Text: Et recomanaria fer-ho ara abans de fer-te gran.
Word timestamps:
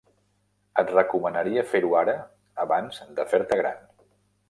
Et 0.83 0.89
recomanaria 0.93 1.65
fer-ho 1.75 1.93
ara 2.01 2.17
abans 2.67 3.01
de 3.21 3.31
fer-te 3.35 3.63
gran. 3.65 3.83